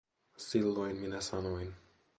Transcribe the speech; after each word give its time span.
Silloin 0.37 0.97
minä 0.97 1.21
sanoin. 1.21 1.75